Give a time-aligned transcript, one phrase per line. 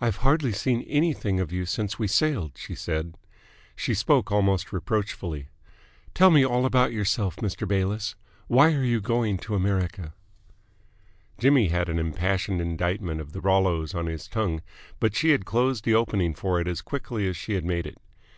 [0.00, 3.18] "I've hardly seen anything of you since we sailed," she said.
[3.76, 5.48] She spoke almost reproachfully.
[6.14, 7.68] "Tell me all about yourself, Mr.
[7.68, 8.14] Bayliss.
[8.48, 10.14] Why are you going to America?"
[11.36, 14.62] Jimmy had had an impassioned indictment of the Rollos on his tongue,
[14.98, 17.98] but she had closed the opening for it as quickly as she had made it.